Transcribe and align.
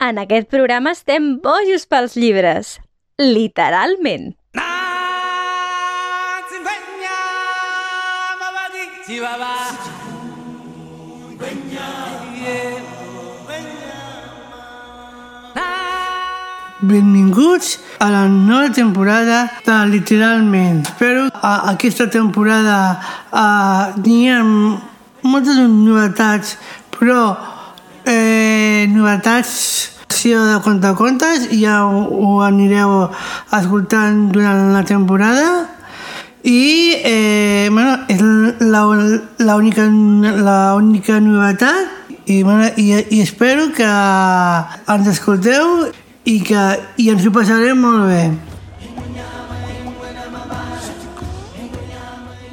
En 0.00 0.16
aquest 0.16 0.48
programa 0.48 0.94
estem 0.96 1.34
bojos 1.44 1.82
pels 1.84 2.14
llibres. 2.16 2.78
Literalment. 3.20 4.30
Benvinguts 16.80 17.76
a 18.00 18.08
la 18.08 18.24
nova 18.26 18.72
temporada 18.72 19.52
de 19.66 19.78
Literalment. 19.92 20.80
Espero 20.88 21.28
a 21.28 21.70
aquesta 21.74 22.08
temporada 22.08 22.96
uh, 23.36 24.00
n'hi 24.00 24.30
ha 24.32 24.40
moltes 25.28 25.60
novetats, 25.68 26.56
però 26.96 27.36
eh, 28.06 28.39
novetats 28.92 29.56
secció 30.10 30.42
de 30.44 30.58
contacontes 30.60 31.46
i 31.54 31.62
ja 31.62 31.84
ho, 31.86 32.02
ho 32.10 32.40
anireu 32.44 33.08
escoltant 33.56 34.26
durant 34.34 34.72
la 34.74 34.82
temporada 34.84 35.68
i 36.42 36.96
eh, 37.04 37.68
bueno, 37.70 37.94
és 38.08 38.20
l'única 39.40 39.86
l'única 39.86 41.20
novetat 41.20 42.26
i, 42.26 42.42
bueno, 42.42 42.68
i, 42.76 42.92
i 43.10 43.20
espero 43.20 43.70
que 43.76 43.88
ens 43.88 45.08
escolteu 45.08 45.90
i 46.24 46.40
que 46.44 46.64
i 47.00 47.10
ens 47.10 47.26
ho 47.26 47.32
passarem 47.34 47.80
molt 47.80 48.08
bé. 48.10 48.22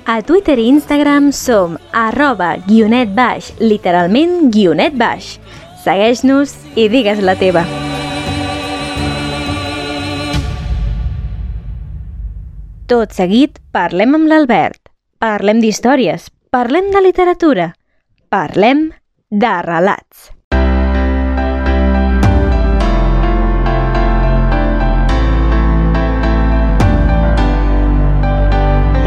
A 0.08 0.22
Twitter 0.24 0.56
i 0.56 0.70
Instagram 0.72 1.34
som 1.36 1.76
arroba 1.92 2.54
guionet 2.64 3.12
baix, 3.12 3.52
literalment 3.60 4.48
guionet 4.56 4.96
baix. 4.96 5.34
Segueix-nos 5.88 6.52
i 6.76 6.90
digues 6.92 7.22
la 7.24 7.38
teva. 7.40 7.62
Tot 12.92 13.16
seguit, 13.16 13.62
parlem 13.72 14.18
amb 14.20 14.28
l'Albert. 14.28 14.82
Parlem 15.24 15.62
d'històries, 15.64 16.28
parlem 16.52 16.92
de 16.92 17.04
literatura, 17.06 17.70
parlem 18.28 18.90
de 19.32 19.54
relats. 19.70 20.28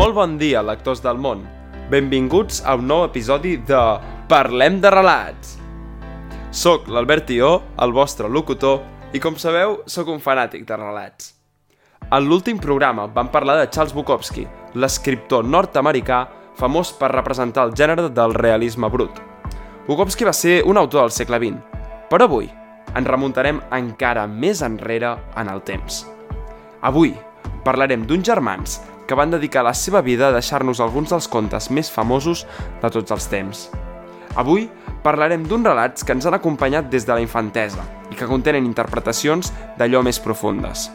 Molt 0.00 0.16
bon 0.16 0.40
dia, 0.40 0.64
lectors 0.64 1.04
del 1.04 1.20
món. 1.20 1.44
Benvinguts 1.92 2.64
a 2.64 2.80
un 2.80 2.88
nou 2.88 3.04
episodi 3.04 3.58
de 3.68 3.86
Parlem 4.32 4.80
de 4.80 4.96
relats. 4.96 5.59
Soc 6.50 6.88
l'Albert 6.90 7.28
Tió, 7.28 7.60
el 7.78 7.92
vostre 7.94 8.26
locutor, 8.28 8.80
i 9.14 9.20
com 9.22 9.36
sabeu, 9.38 9.76
sóc 9.86 10.08
un 10.10 10.18
fanàtic 10.18 10.64
de 10.66 10.74
relats. 10.74 11.28
En 12.10 12.24
l'últim 12.26 12.58
programa 12.58 13.04
vam 13.06 13.28
parlar 13.30 13.54
de 13.60 13.68
Charles 13.70 13.94
Bukowski, 13.94 14.42
l'escriptor 14.74 15.46
nord-americà 15.46 16.24
famós 16.58 16.90
per 16.98 17.12
representar 17.12 17.68
el 17.68 17.74
gènere 17.78 18.08
del 18.10 18.34
realisme 18.34 18.90
brut. 18.90 19.20
Bukowski 19.86 20.26
va 20.26 20.34
ser 20.34 20.64
un 20.66 20.80
autor 20.80 21.06
del 21.06 21.14
segle 21.14 21.38
XX, 21.38 21.60
però 22.10 22.26
avui 22.26 22.48
ens 22.98 23.06
remuntarem 23.06 23.60
encara 23.70 24.24
més 24.26 24.64
enrere 24.66 25.12
en 25.38 25.52
el 25.52 25.62
temps. 25.62 26.00
Avui 26.82 27.14
parlarem 27.62 28.08
d'uns 28.08 28.26
germans 28.26 28.80
que 29.06 29.14
van 29.14 29.30
dedicar 29.30 29.62
la 29.62 29.74
seva 29.74 30.02
vida 30.02 30.28
a 30.28 30.34
deixar-nos 30.34 30.82
alguns 30.82 31.14
dels 31.14 31.30
contes 31.30 31.70
més 31.70 31.92
famosos 31.94 32.42
de 32.82 32.90
tots 32.90 33.14
els 33.14 33.30
temps. 33.30 33.68
Avui 34.38 34.68
parlarem 35.02 35.42
d'uns 35.48 35.66
relats 35.66 36.04
que 36.06 36.14
ens 36.14 36.26
han 36.26 36.36
acompanyat 36.36 36.90
des 36.90 37.06
de 37.06 37.14
la 37.14 37.22
infantesa 37.22 37.82
i 38.10 38.18
que 38.18 38.28
contenen 38.30 38.66
interpretacions 38.68 39.50
d'allò 39.78 40.04
més 40.06 40.20
profundes. 40.22 40.88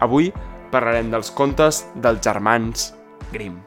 Avui 0.00 0.32
parlarem 0.72 1.10
dels 1.12 1.30
contes 1.30 1.86
dels 1.94 2.20
germans 2.24 2.92
Grimm. 3.32 3.60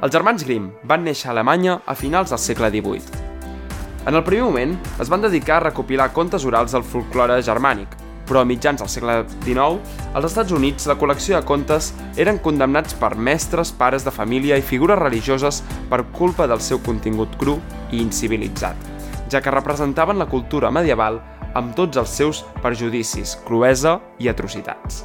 Els 0.00 0.12
germans 0.14 0.42
Grimm 0.46 0.70
van 0.88 1.04
néixer 1.04 1.28
a 1.28 1.34
Alemanya 1.34 1.80
a 1.86 1.94
finals 1.94 2.32
del 2.32 2.40
segle 2.40 2.70
XVIII. 2.72 3.26
En 4.08 4.16
el 4.16 4.24
primer 4.24 4.46
moment 4.46 4.78
es 4.98 5.10
van 5.12 5.20
dedicar 5.20 5.58
a 5.58 5.66
recopilar 5.68 6.12
contes 6.16 6.46
orals 6.48 6.72
del 6.72 6.86
folklore 6.86 7.42
germànic, 7.44 7.92
però 8.30 8.44
a 8.44 8.46
mitjans 8.46 8.78
del 8.78 8.88
segle 8.88 9.16
XIX, 9.42 9.80
als 10.14 10.28
Estats 10.28 10.54
Units 10.54 10.86
la 10.86 10.94
col·lecció 11.00 11.34
de 11.34 11.42
contes 11.46 11.90
eren 12.14 12.38
condemnats 12.38 12.94
per 12.94 13.16
mestres, 13.18 13.72
pares 13.74 14.06
de 14.06 14.14
família 14.14 14.58
i 14.60 14.62
figures 14.62 15.00
religioses 15.02 15.64
per 15.90 16.04
culpa 16.14 16.46
del 16.46 16.62
seu 16.62 16.78
contingut 16.86 17.34
cru 17.40 17.58
i 17.90 17.98
incivilitzat, 17.98 18.78
ja 19.34 19.42
que 19.42 19.50
representaven 19.50 20.22
la 20.22 20.30
cultura 20.30 20.70
medieval 20.70 21.18
amb 21.58 21.74
tots 21.74 21.98
els 21.98 22.12
seus 22.14 22.44
perjudicis, 22.62 23.34
cruesa 23.46 23.98
i 24.22 24.30
atrocitats. 24.30 25.02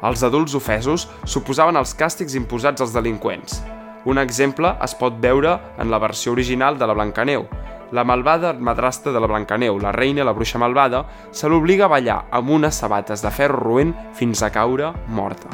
Els 0.00 0.22
adults 0.24 0.56
ofesos 0.56 1.10
suposaven 1.28 1.76
els 1.76 1.92
càstigs 1.92 2.38
imposats 2.38 2.80
als 2.80 2.96
delinqüents. 2.96 3.60
Un 4.08 4.16
exemple 4.16 4.72
es 4.80 4.96
pot 4.96 5.20
veure 5.20 5.58
en 5.76 5.92
la 5.92 6.00
versió 6.00 6.32
original 6.32 6.80
de 6.80 6.88
la 6.88 6.96
Blancaneu, 6.96 7.44
la 7.92 8.04
malvada 8.04 8.52
madrastra 8.52 9.12
de 9.12 9.20
la 9.20 9.26
Blancaneu, 9.26 9.78
la 9.78 9.92
reina 9.92 10.24
la 10.24 10.32
bruixa 10.32 10.58
malvada, 10.58 11.04
se 11.30 11.48
l'obliga 11.48 11.86
a 11.86 11.92
ballar 11.92 12.20
amb 12.30 12.50
unes 12.50 12.74
sabates 12.74 13.22
de 13.22 13.30
ferro 13.34 13.58
roent 13.60 13.94
fins 14.14 14.42
a 14.42 14.50
caure 14.54 14.92
morta. 15.08 15.50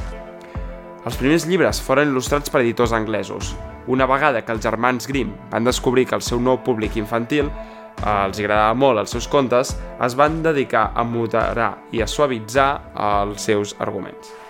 Els 1.06 1.16
primers 1.20 1.46
llibres 1.46 1.80
foren 1.80 2.10
il·lustrats 2.10 2.50
per 2.50 2.64
editors 2.64 2.92
anglesos. 2.92 3.54
Una 3.86 4.08
vegada 4.10 4.42
que 4.42 4.52
els 4.52 4.64
germans 4.64 5.06
Grimm 5.06 5.36
van 5.52 5.64
descobrir 5.64 6.06
que 6.06 6.16
el 6.18 6.24
seu 6.26 6.40
nou 6.42 6.58
públic 6.66 6.96
infantil 6.98 7.46
eh, 7.46 8.24
els 8.26 8.40
agradava 8.42 8.74
molt 8.74 9.04
els 9.04 9.14
seus 9.14 9.28
contes, 9.30 9.76
es 10.02 10.18
van 10.18 10.42
dedicar 10.42 10.90
a 10.94 11.04
moderar 11.06 11.76
i 11.92 12.02
a 12.02 12.10
suavitzar 12.10 12.70
els 12.96 13.46
seus 13.46 13.76
arguments. 13.78 14.45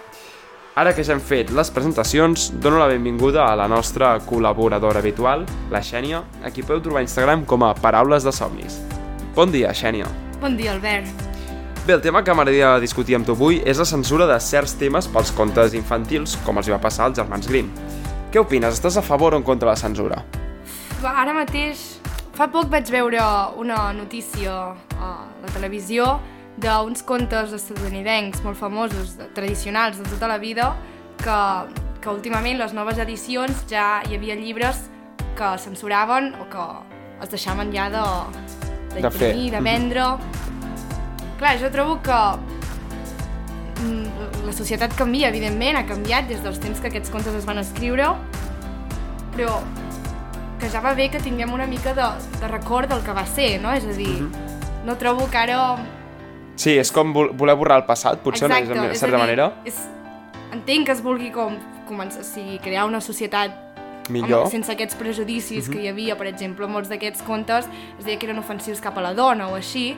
Ara 0.77 0.91
que 0.93 1.01
ja 1.09 1.15
hem 1.15 1.23
fet 1.25 1.49
les 1.57 1.71
presentacions, 1.73 2.51
dono 2.61 2.77
la 2.77 2.91
benvinguda 2.91 3.47
a 3.49 3.55
la 3.57 3.65
nostra 3.65 4.11
col·laboradora 4.21 5.01
habitual, 5.01 5.47
la 5.73 5.81
Xènia, 5.81 6.19
a 6.45 6.51
qui 6.53 6.61
podeu 6.61 6.83
trobar 6.85 7.01
a 7.01 7.07
Instagram 7.07 7.47
com 7.49 7.65
a 7.65 7.71
Paraules 7.73 8.27
de 8.29 8.33
Somnis. 8.37 8.77
Bon 9.33 9.49
dia, 9.49 9.71
Xènia. 9.73 10.11
Bon 10.43 10.53
dia, 10.53 10.75
Albert. 10.75 11.09
Bé, 11.87 11.95
el 11.95 12.03
tema 12.05 12.21
que 12.21 12.35
m'agradaria 12.37 12.75
discutir 12.85 13.17
amb 13.17 13.25
tu 13.25 13.33
avui 13.33 13.63
és 13.65 13.81
la 13.81 13.89
censura 13.89 14.29
de 14.29 14.37
certs 14.37 14.77
temes 14.77 15.09
pels 15.09 15.33
contes 15.33 15.73
infantils, 15.73 16.37
com 16.45 16.61
els 16.61 16.69
hi 16.69 16.77
va 16.77 16.83
passar 16.85 17.09
als 17.09 17.17
germans 17.23 17.49
Grimm. 17.49 17.73
Què 18.29 18.45
opines? 18.45 18.77
Estàs 18.77 19.01
a 19.01 19.07
favor 19.09 19.33
o 19.33 19.41
en 19.41 19.49
contra 19.49 19.71
de 19.71 19.73
la 19.73 19.81
censura? 19.81 20.21
Ara 21.01 21.33
mateix, 21.33 21.87
fa 22.37 22.53
poc 22.53 22.69
vaig 22.69 22.93
veure 22.93 23.25
una 23.57 23.95
notícia 23.97 24.61
a 25.01 25.13
la 25.41 25.57
televisió 25.57 26.19
d'uns 26.57 27.03
contes 27.05 27.53
estadounidencs 27.53 28.43
molt 28.45 28.57
famosos, 28.59 29.17
tradicionals 29.37 29.99
de 30.01 30.09
tota 30.09 30.29
la 30.29 30.39
vida, 30.39 30.73
que, 31.21 31.39
que 32.01 32.13
últimament 32.13 32.59
les 32.61 32.73
noves 32.77 32.99
edicions 33.03 33.67
ja 33.71 34.03
hi 34.09 34.17
havia 34.17 34.37
llibres 34.39 34.87
que 35.37 35.53
censuraven 35.61 36.33
o 36.41 36.49
que 36.53 36.67
es 37.23 37.33
deixaven 37.33 37.73
ja 37.73 37.89
de, 37.93 38.05
de, 38.95 39.03
de 39.03 39.11
fer, 39.13 39.33
de 39.53 39.61
vendre. 39.61 40.07
Clar, 41.37 41.57
jo 41.61 41.69
trobo 41.73 41.99
que 42.05 42.21
mm, 43.85 44.47
la 44.47 44.55
societat 44.57 44.97
canvia, 44.97 45.29
evidentment, 45.29 45.77
ha 45.77 45.85
canviat 45.89 46.31
des 46.33 46.41
dels 46.45 46.61
temps 46.63 46.81
que 46.81 46.89
aquests 46.89 47.13
contes 47.13 47.37
es 47.37 47.45
van 47.49 47.61
escriure, 47.61 48.09
però 49.37 49.61
que 50.57 50.71
ja 50.73 50.81
va 50.81 50.95
bé 50.97 51.11
que 51.13 51.21
tinguem 51.21 51.53
una 51.53 51.67
mica 51.69 51.93
de, 51.93 52.09
de 52.41 52.49
record 52.49 52.89
del 52.89 53.05
que 53.05 53.13
va 53.13 53.27
ser, 53.29 53.59
no? 53.61 53.75
És 53.77 53.85
a 53.85 53.93
dir, 53.93 54.23
mm 54.23 54.33
-hmm. 54.33 54.85
no 54.89 54.97
trobo 54.97 55.29
que 55.29 55.37
ara 55.37 55.77
Sí, 56.57 56.73
és 56.81 56.91
com 56.93 57.13
voler 57.13 57.55
borrar 57.57 57.83
el 57.83 57.87
passat, 57.89 58.23
potser, 58.25 58.49
Exacte, 58.49 58.73
una, 58.73 58.89
de 58.89 58.99
certa 58.99 59.17
dir, 59.17 59.23
manera. 59.23 59.51
És, 59.69 59.79
entenc 60.57 60.89
que 60.89 60.97
es 60.97 61.03
vulgui 61.05 61.31
com, 61.35 61.59
començar, 61.89 62.25
o 62.25 62.27
sigui, 62.27 62.59
crear 62.65 62.87
una 62.89 63.03
societat 63.05 63.63
Millor. 64.09 64.45
Home, 64.45 64.51
sense 64.53 64.71
aquests 64.71 64.95
prejudicis 64.95 65.67
uh 65.67 65.69
-huh. 65.69 65.73
que 65.73 65.83
hi 65.83 65.89
havia, 65.89 66.17
per 66.17 66.29
exemple, 66.29 66.67
molts 66.67 66.89
d'aquests 66.89 67.23
contes 67.23 67.67
es 67.99 68.05
deia 68.05 68.19
que 68.19 68.27
eren 68.27 68.39
ofensius 68.39 68.81
cap 68.81 68.97
a 68.99 69.01
la 69.01 69.15
dona 69.15 69.49
o 69.49 69.57
així, 69.57 69.97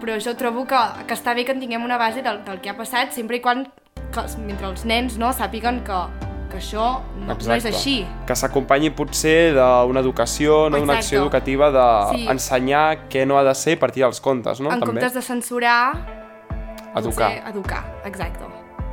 però 0.00 0.18
jo 0.20 0.34
trobo 0.36 0.66
que, 0.66 0.76
que 1.06 1.14
està 1.14 1.34
bé 1.34 1.44
que 1.44 1.52
en 1.52 1.60
tinguem 1.60 1.84
una 1.84 1.96
base 1.96 2.22
del, 2.22 2.44
del 2.44 2.60
que 2.60 2.70
ha 2.70 2.76
passat, 2.76 3.12
sempre 3.12 3.36
i 3.36 3.40
quan, 3.40 3.66
que, 4.12 4.20
mentre 4.46 4.66
els 4.66 4.84
nens 4.84 5.16
no, 5.16 5.32
sàpiguen 5.32 5.82
que, 5.84 6.23
que 6.54 6.62
això 6.62 6.86
no, 7.18 7.34
no 7.34 7.54
és 7.56 7.66
així. 7.68 7.96
Que 8.28 8.36
s'acompanyi 8.38 8.92
potser 8.94 9.54
d'una 9.56 10.02
educació, 10.04 10.68
no 10.70 10.80
d'una 10.80 11.00
acció 11.00 11.20
educativa 11.24 11.70
d'ensenyar 11.74 12.84
sí. 12.94 13.08
què 13.12 13.24
no 13.26 13.40
ha 13.40 13.44
de 13.46 13.54
ser 13.58 13.76
a 13.78 13.82
partir 13.82 14.04
dels 14.06 14.22
contes, 14.22 14.62
no? 14.62 14.70
En 14.70 14.78
També. 14.82 14.94
comptes 14.94 15.16
de 15.18 15.24
censurar... 15.24 15.80
Educar. 16.94 17.32
Potser 17.32 17.50
educar, 17.50 17.82
exacte. 18.06 18.50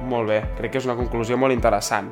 Molt 0.09 0.31
bé, 0.31 0.39
crec 0.57 0.73
que 0.73 0.79
és 0.81 0.87
una 0.89 0.97
conclusió 0.97 1.37
molt 1.37 1.53
interessant. 1.53 2.09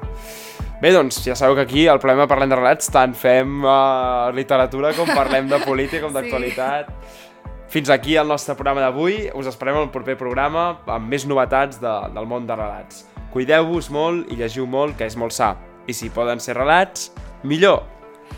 Bé, 0.80 0.94
doncs, 0.94 1.18
ja 1.26 1.34
sabeu 1.36 1.58
que 1.58 1.66
aquí 1.66 1.88
al 1.90 1.98
problema 2.00 2.28
Parlem 2.30 2.54
de 2.54 2.60
relats 2.60 2.92
tant 2.94 3.16
fem 3.18 3.66
uh, 3.66 4.30
literatura 4.38 4.94
com 4.96 5.10
parlem 5.12 5.50
de 5.50 5.58
política, 5.66 6.06
com 6.06 6.14
d'actualitat. 6.18 6.94
Sí. 6.94 7.26
Fins 7.74 7.90
aquí 7.94 8.16
el 8.18 8.30
nostre 8.30 8.56
programa 8.58 8.86
d'avui. 8.86 9.28
Us 9.38 9.50
esperem 9.50 9.82
al 9.82 9.90
proper 9.94 10.16
programa 10.18 10.70
amb 10.90 11.10
més 11.10 11.26
novetats 11.30 11.82
de, 11.82 11.96
del 12.16 12.30
món 12.30 12.48
de 12.50 12.58
relats. 12.58 13.04
Cuideu-vos 13.34 13.90
molt 13.94 14.32
i 14.34 14.40
llegiu 14.40 14.66
molt, 14.66 14.98
que 14.98 15.06
és 15.06 15.18
molt 15.20 15.36
sa. 15.36 15.54
I 15.90 15.94
si 15.94 16.10
poden 16.14 16.42
ser 16.42 16.56
relats, 16.58 17.12
millor. 17.44 17.84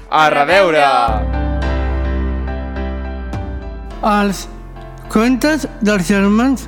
A, 0.09 0.27
reveure! 0.33 0.83
Els 4.01 4.47
contes 5.11 5.67
dels 5.85 6.07
germans 6.07 6.67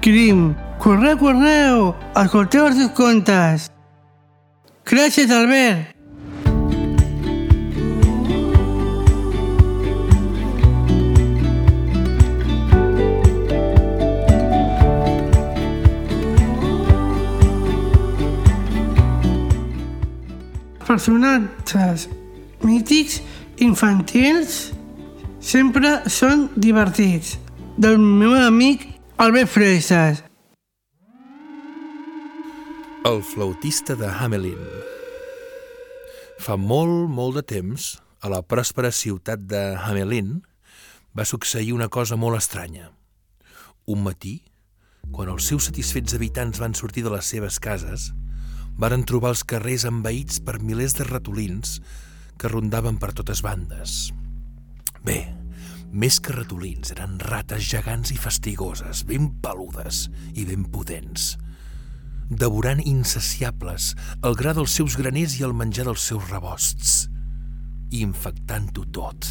Grimm. 0.00 0.54
Correu, 0.80 1.18
correu! 1.20 1.90
Escolteu 2.16 2.70
els 2.70 2.78
seus 2.80 2.92
contes! 2.96 3.70
Gràcies, 4.88 5.28
Albert! 5.28 5.99
Personatges 21.00 22.08
mítics 22.60 23.20
infantils 23.64 24.68
sempre 25.40 26.02
són 26.12 26.50
divertits. 26.60 27.38
Del 27.80 27.96
meu 27.96 28.34
amic 28.36 28.84
Albert 29.16 29.48
Freises. 29.48 30.20
El 33.08 33.22
flautista 33.24 33.96
de 33.96 34.10
Hamelin. 34.12 34.60
Fa 36.36 36.58
molt, 36.60 37.08
molt 37.08 37.40
de 37.40 37.46
temps, 37.48 37.94
a 38.20 38.28
la 38.28 38.42
pròspera 38.44 38.92
ciutat 38.92 39.48
de 39.48 39.62
Hamelin, 39.80 40.42
va 41.16 41.24
succeir 41.24 41.72
una 41.72 41.88
cosa 41.88 42.20
molt 42.20 42.36
estranya. 42.36 42.90
Un 43.88 44.04
matí, 44.04 44.42
quan 45.08 45.32
els 45.32 45.48
seus 45.48 45.72
satisfets 45.72 46.12
habitants 46.20 46.60
van 46.60 46.76
sortir 46.76 47.08
de 47.08 47.16
les 47.16 47.24
seves 47.24 47.56
cases, 47.56 48.10
varen 48.80 49.04
trobar 49.04 49.34
els 49.34 49.44
carrers 49.44 49.84
envaïts 49.88 50.40
per 50.40 50.56
milers 50.64 50.96
de 50.96 51.04
ratolins 51.04 51.76
que 52.40 52.48
rondaven 52.48 52.96
per 52.96 53.12
totes 53.12 53.42
bandes. 53.44 54.08
Bé, 55.04 55.18
més 55.92 56.16
que 56.24 56.32
ratolins, 56.32 56.94
eren 56.94 57.18
rates 57.28 57.66
gegants 57.68 58.12
i 58.14 58.16
fastigoses, 58.20 59.04
ben 59.04 59.28
peludes 59.44 60.06
i 60.32 60.46
ben 60.48 60.64
potents, 60.72 61.34
devorant 62.30 62.80
insaciables 62.80 63.92
el 64.24 64.38
gra 64.38 64.54
dels 64.56 64.78
seus 64.80 64.96
graners 64.96 65.36
i 65.40 65.44
el 65.44 65.56
menjar 65.56 65.84
dels 65.90 66.08
seus 66.12 66.30
rebosts, 66.32 66.96
i 67.90 68.00
infectant-ho 68.06 68.86
tot. 68.94 69.28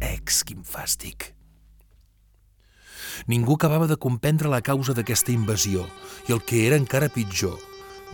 Ex, 0.00 0.40
quin 0.46 0.64
fàstic! 0.64 1.34
Ningú 3.28 3.54
acabava 3.58 3.86
de 3.86 4.00
comprendre 4.00 4.50
la 4.50 4.62
causa 4.64 4.94
d'aquesta 4.96 5.32
invasió 5.34 5.84
i 6.28 6.34
el 6.34 6.42
que 6.42 6.64
era 6.66 6.78
encara 6.80 7.12
pitjor, 7.12 7.58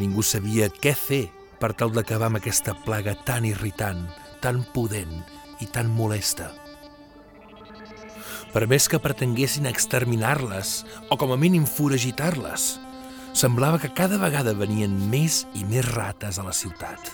Ningú 0.01 0.25
sabia 0.25 0.71
què 0.73 0.95
fer 0.97 1.27
per 1.61 1.75
tal 1.77 1.93
d'acabar 1.93 2.31
amb 2.31 2.41
aquesta 2.41 2.73
plaga 2.87 3.13
tan 3.29 3.45
irritant, 3.45 4.07
tan 4.41 4.63
pudent 4.73 5.13
i 5.61 5.69
tan 5.69 5.91
molesta. 5.93 6.49
Per 8.51 8.65
més 8.67 8.89
que 8.89 8.99
pretenguessin 8.99 9.69
exterminar-les, 9.69 10.81
o 11.13 11.19
com 11.21 11.35
a 11.35 11.39
mínim 11.39 11.69
foragitar-les, 11.69 12.71
semblava 13.37 13.79
que 13.79 13.93
cada 13.95 14.17
vegada 14.19 14.57
venien 14.57 14.97
més 15.13 15.45
i 15.55 15.67
més 15.69 15.85
rates 15.93 16.41
a 16.41 16.47
la 16.49 16.57
ciutat. 16.57 17.13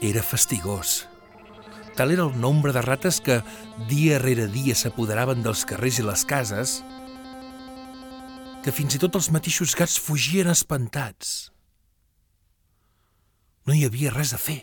Era 0.00 0.22
fastigós. 0.22 1.04
Tal 1.96 2.12
era 2.14 2.24
el 2.28 2.38
nombre 2.38 2.72
de 2.76 2.84
rates 2.84 3.18
que 3.24 3.40
dia 3.90 4.20
rere 4.22 4.46
dia 4.52 4.76
s'apoderaven 4.78 5.42
dels 5.42 5.64
carrers 5.68 5.98
i 6.00 6.06
les 6.06 6.24
cases 6.28 6.78
que 8.66 8.72
fins 8.74 8.96
i 8.96 8.98
tot 8.98 9.14
els 9.14 9.28
mateixos 9.30 9.76
gats 9.78 9.92
fugien 10.02 10.48
espantats. 10.50 11.52
No 13.62 13.76
hi 13.76 13.84
havia 13.86 14.10
res 14.10 14.32
a 14.34 14.40
fer. 14.42 14.56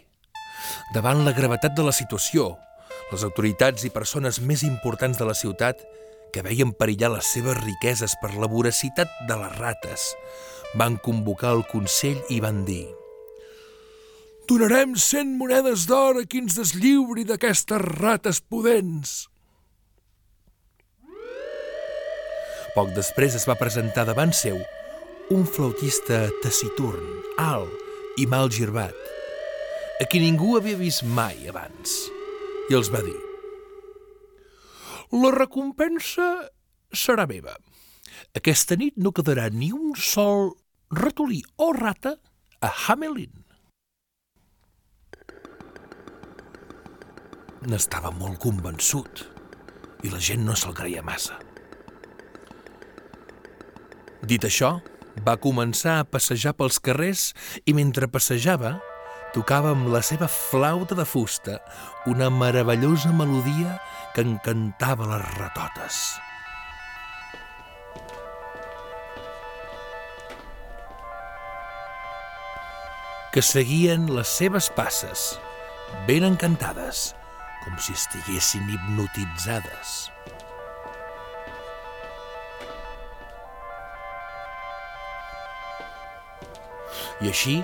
Davant 0.92 1.22
la 1.24 1.32
gravetat 1.38 1.72
de 1.78 1.86
la 1.88 1.94
situació, 1.96 2.50
les 3.14 3.24
autoritats 3.24 3.88
i 3.88 3.94
persones 3.96 4.42
més 4.44 4.66
importants 4.68 5.22
de 5.22 5.30
la 5.30 5.38
ciutat, 5.40 5.80
que 6.36 6.44
veien 6.44 6.76
perillar 6.76 7.14
les 7.16 7.32
seves 7.32 7.56
riqueses 7.64 8.18
per 8.20 8.34
la 8.36 8.52
voracitat 8.52 9.08
de 9.30 9.40
les 9.40 9.56
rates, 9.56 10.12
van 10.76 11.00
convocar 11.00 11.56
el 11.56 11.64
Consell 11.72 12.20
i 12.28 12.44
van 12.44 12.66
dir 12.68 12.84
«Donarem 14.52 14.98
100 15.00 15.38
monedes 15.40 15.88
d'or 15.88 16.20
a 16.20 16.28
qui 16.28 16.44
ens 16.44 16.60
deslliuri 16.60 17.24
d'aquestes 17.24 17.88
rates 18.04 18.44
pudents!» 18.44 19.22
Poc 22.74 22.90
després 22.96 23.36
es 23.38 23.44
va 23.46 23.54
presentar 23.60 24.02
davant 24.10 24.31
seu 24.34 24.58
un 25.34 25.44
flautista 25.46 26.25
taciturn, 26.42 27.04
alt 27.38 28.18
i 28.18 28.25
mal 28.30 28.50
girbat, 28.50 28.98
a 30.02 30.08
qui 30.10 30.22
ningú 30.24 30.56
havia 30.58 30.80
vist 30.80 31.06
mai 31.06 31.46
abans, 31.52 31.94
i 32.72 32.78
els 32.78 32.90
va 32.94 33.04
dir 33.06 33.20
La 35.14 35.30
recompensa 35.36 36.28
serà 36.90 37.28
meva. 37.30 37.54
Aquesta 38.34 38.74
nit 38.80 38.98
no 38.98 39.14
quedarà 39.14 39.46
ni 39.54 39.70
un 39.70 39.94
sol 39.94 40.56
ratolí 40.90 41.44
o 41.62 41.70
rata 41.78 42.18
a 42.58 42.74
Hamelin. 42.88 43.44
N'estava 47.70 48.10
molt 48.18 48.42
convençut 48.42 49.28
i 50.02 50.10
la 50.10 50.20
gent 50.20 50.42
no 50.50 50.58
se'l 50.58 50.74
creia 50.74 51.06
massa. 51.06 51.38
Dit 54.24 54.46
això, 54.48 54.78
va 55.28 55.36
començar 55.36 56.00
a 56.00 56.08
passejar 56.08 56.56
pels 56.56 56.80
carrers 56.80 57.31
i 57.68 57.75
mentre 57.75 58.08
passejava 58.08 58.78
tocava 59.34 59.74
amb 59.74 59.90
la 59.92 60.00
seva 60.06 60.30
flauta 60.31 60.96
de 60.96 61.06
fusta 61.06 61.58
una 62.08 62.30
meravellosa 62.31 63.12
melodia 63.12 63.80
que 64.16 64.24
encantava 64.24 65.10
les 65.16 65.34
ratotes. 65.40 66.04
que 73.34 73.42
seguien 73.42 74.04
les 74.14 74.30
seves 74.30 74.68
passes, 74.78 75.24
ben 76.06 76.22
encantades, 76.28 77.16
com 77.64 77.81
si 77.81 77.98
estiguessin 77.98 78.70
hipnotitzades. 78.70 80.12
I 87.21 87.30
així, 87.30 87.60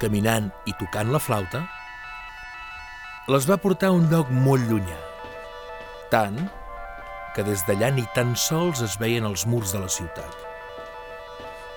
caminant 0.00 0.48
i 0.66 0.74
tocant 0.80 1.12
la 1.12 1.20
flauta, 1.20 1.64
les 3.28 3.44
va 3.48 3.58
portar 3.60 3.90
a 3.90 3.96
un 3.96 4.06
lloc 4.08 4.30
molt 4.32 4.64
llunyà. 4.70 4.98
Tant 6.12 6.38
que 7.36 7.44
des 7.44 7.60
d'allà 7.68 7.90
ni 7.92 8.06
tan 8.16 8.32
sols 8.40 8.80
es 8.86 8.96
veien 9.00 9.26
els 9.28 9.44
murs 9.46 9.74
de 9.74 9.82
la 9.82 9.90
ciutat. 9.92 10.46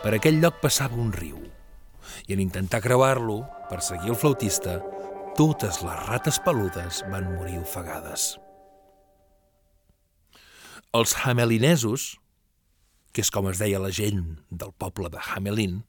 Per 0.01 0.13
aquell 0.15 0.39
lloc 0.41 0.61
passava 0.63 0.97
un 0.97 1.11
riu, 1.13 1.41
i 2.27 2.33
en 2.33 2.41
intentar 2.41 2.81
creuar-lo, 2.81 3.41
per 3.69 3.81
seguir 3.85 4.13
el 4.13 4.17
flautista, 4.17 4.79
totes 5.37 5.81
les 5.83 6.07
rates 6.07 6.39
peludes 6.43 7.03
van 7.11 7.27
morir 7.35 7.59
ofegades. 7.59 8.31
Els 10.97 11.13
hamelinesos, 11.23 12.15
que 13.11 13.23
és 13.25 13.31
com 13.33 13.49
es 13.51 13.59
deia 13.61 13.81
la 13.81 13.91
gent 13.93 14.23
del 14.49 14.73
poble 14.77 15.11
de 15.11 15.21
Hamelin, 15.21 15.81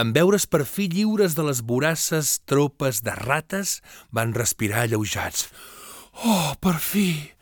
en 0.00 0.12
veure's 0.16 0.46
per 0.48 0.64
fi 0.64 0.88
lliures 0.88 1.36
de 1.36 1.44
les 1.44 1.60
voraces 1.68 2.38
tropes 2.48 3.02
de 3.04 3.14
rates, 3.18 3.80
van 4.10 4.32
respirar 4.34 4.86
alleujats. 4.86 5.50
Oh, 6.24 6.54
per 6.60 6.78
fi! 6.80 7.32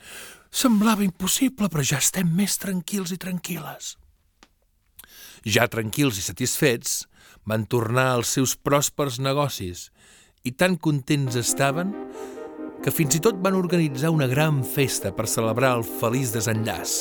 Semblava 0.50 1.06
impossible, 1.06 1.68
però 1.70 1.84
ja 1.86 2.00
estem 2.02 2.32
més 2.34 2.58
tranquils 2.58 3.14
i 3.14 3.20
tranquil·les. 3.22 3.94
Ja 5.46 5.68
tranquils 5.70 6.18
i 6.18 6.26
satisfets, 6.26 7.04
van 7.46 7.64
tornar 7.70 8.10
als 8.16 8.34
seus 8.36 8.56
pròspers 8.58 9.20
negocis 9.22 9.88
i 10.44 10.52
tan 10.52 10.76
contents 10.76 11.38
estaven 11.38 11.94
que 12.80 12.92
fins 12.94 13.16
i 13.18 13.20
tot 13.20 13.36
van 13.44 13.56
organitzar 13.58 14.08
una 14.14 14.26
gran 14.28 14.62
festa 14.64 15.10
per 15.12 15.26
celebrar 15.28 15.74
el 15.76 15.82
feliç 15.84 16.32
desenllaç, 16.32 16.94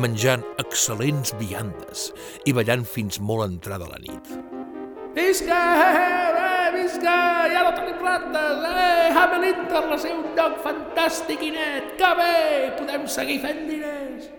menjant 0.00 0.44
excel·lents 0.62 1.34
viandes 1.40 2.08
i 2.48 2.54
ballant 2.56 2.86
fins 2.88 3.20
molt 3.20 3.44
entrada 3.44 3.88
la 3.90 4.00
nit. 4.00 4.30
Visca, 5.16 5.60
eh, 5.82 6.72
visca, 6.76 7.18
ja 7.52 7.66
no 7.68 7.74
tenim 7.76 8.00
rates, 8.00 8.64
eh, 8.70 9.12
Hamelin 9.16 9.68
torna 9.68 9.96
a 9.96 9.98
ser 10.00 10.14
un 10.16 10.24
lloc 10.36 10.58
fantàstic 10.64 11.42
i 11.42 11.52
net, 11.52 11.92
que 12.00 12.12
bé, 12.16 12.32
podem 12.80 13.06
seguir 13.06 13.40
fent 13.44 13.64
diners. 13.68 14.32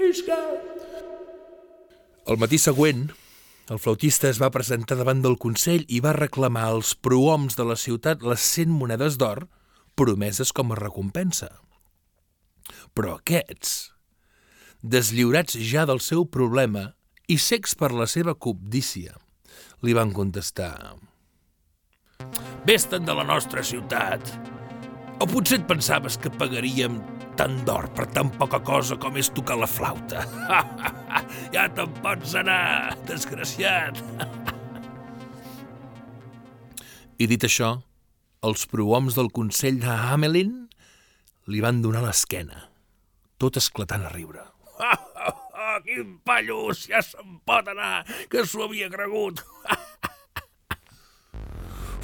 Visca. 0.00 0.40
El 2.26 2.36
matí 2.40 2.56
següent, 2.58 3.10
el 3.68 3.78
flautista 3.78 4.28
es 4.28 4.40
va 4.40 4.50
presentar 4.50 4.96
davant 4.96 5.20
del 5.20 5.36
Consell 5.36 5.84
i 5.88 6.00
va 6.00 6.16
reclamar 6.16 6.64
als 6.70 6.94
prohoms 6.94 7.56
de 7.56 7.64
la 7.64 7.76
ciutat 7.76 8.22
les 8.22 8.40
100 8.40 8.72
monedes 8.72 9.18
d'or 9.20 9.46
promeses 10.00 10.54
com 10.56 10.72
a 10.72 10.80
recompensa. 10.80 11.50
Però 12.96 13.18
aquests, 13.18 13.90
deslliurats 14.80 15.58
ja 15.70 15.84
del 15.88 16.00
seu 16.00 16.24
problema 16.24 16.90
i 17.28 17.36
secs 17.38 17.76
per 17.76 17.92
la 17.92 18.08
seva 18.08 18.34
cobdícia, 18.34 19.12
li 19.84 19.92
van 19.96 20.12
contestar 20.16 20.72
Vés-te'n 22.68 23.06
de 23.06 23.14
la 23.16 23.24
nostra 23.24 23.62
ciutat. 23.64 24.32
O 25.20 25.26
potser 25.28 25.60
et 25.60 25.66
pensaves 25.68 26.18
que 26.20 26.32
pagaríem 26.32 26.98
tant 27.36 27.64
d'or 27.64 27.88
per 27.96 28.06
tan 28.12 28.30
poca 28.36 28.60
cosa 28.64 28.96
com 29.00 29.16
és 29.20 29.30
tocar 29.32 29.56
la 29.60 29.68
flauta. 29.68 30.24
ja 31.54 31.66
te'n 31.76 31.92
pots 32.04 32.34
anar, 32.40 32.96
desgraciat. 33.08 34.00
I 37.20 37.28
dit 37.28 37.44
això, 37.44 37.74
els 38.40 38.64
prohoms 38.72 39.16
del 39.18 39.28
Consell 39.36 39.80
de 39.82 39.92
Hamelin 39.92 40.52
li 41.52 41.60
van 41.60 41.82
donar 41.84 42.00
l'esquena, 42.06 42.70
tot 43.36 43.58
esclatant 43.60 44.06
a 44.08 44.12
riure. 44.14 44.46
Quin 45.84 46.16
pallús, 46.26 46.86
ja 46.90 47.02
se'n 47.04 47.38
pot 47.46 47.68
anar, 47.68 48.02
que 48.32 48.44
s'ho 48.48 48.64
havia 48.64 48.88
cregut. 48.92 49.44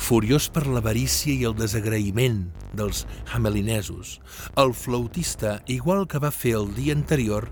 Furiós 0.07 0.47
per 0.53 0.67
l'avarícia 0.69 1.33
i 1.35 1.49
el 1.49 1.57
desagraïment 1.59 2.45
dels 2.79 3.05
hamelinesos, 3.33 4.21
el 4.61 4.77
flautista, 4.77 5.59
igual 5.67 6.07
que 6.07 6.21
va 6.23 6.31
fer 6.31 6.55
el 6.61 6.71
dia 6.77 6.95
anterior, 6.95 7.49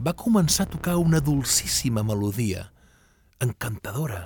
va 0.00 0.16
començar 0.16 0.66
a 0.66 0.72
tocar 0.72 0.96
una 1.02 1.20
dolcíssima 1.20 2.06
melodia, 2.06 2.70
encantadora, 3.44 4.24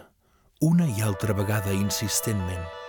una 0.60 0.86
i 0.86 1.02
altra 1.04 1.34
vegada 1.36 1.74
insistentment. 1.74 2.85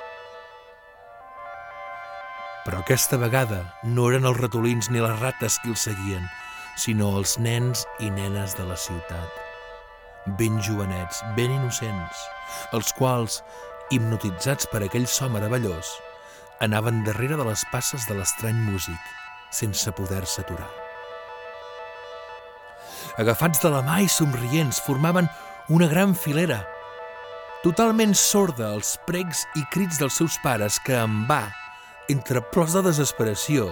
Però 2.68 2.82
aquesta 2.84 3.16
vegada 3.16 3.62
no 3.88 4.10
eren 4.12 4.26
els 4.28 4.42
ratolins 4.42 4.90
ni 4.92 5.00
les 5.00 5.20
rates 5.22 5.56
qui 5.64 5.72
el 5.72 5.78
seguien, 5.80 6.26
sinó 6.76 7.14
els 7.16 7.38
nens 7.40 7.86
i 8.04 8.10
nenes 8.12 8.58
de 8.58 8.66
la 8.68 8.76
ciutat. 8.76 9.38
Ben 10.36 10.58
jovenets, 10.60 11.22
ben 11.38 11.54
innocents, 11.56 12.26
els 12.76 12.92
quals, 12.98 13.38
hipnotitzats 13.96 14.68
per 14.68 14.82
aquell 14.84 15.08
so 15.08 15.30
meravellós, 15.32 15.94
anaven 16.60 17.06
darrere 17.06 17.38
de 17.40 17.46
les 17.48 17.64
passes 17.72 18.04
de 18.10 18.18
l'estrany 18.18 18.60
músic, 18.68 19.00
sense 19.56 19.94
poder-se 19.96 20.44
aturar. 20.44 20.68
Agafats 23.24 23.64
de 23.64 23.72
la 23.72 23.80
mà 23.86 24.02
i 24.04 24.12
somrients, 24.12 24.82
formaven 24.84 25.32
una 25.72 25.88
gran 25.88 26.12
filera, 26.20 26.60
totalment 27.64 28.12
sorda 28.12 28.74
als 28.74 28.98
pregs 29.08 29.46
i 29.56 29.64
crits 29.72 30.04
dels 30.04 30.20
seus 30.20 30.36
pares 30.44 30.82
que 30.84 31.00
en 31.00 31.24
va, 31.32 31.46
entre 32.10 32.42
plors 32.54 32.74
de 32.78 32.84
desesperació, 32.86 33.68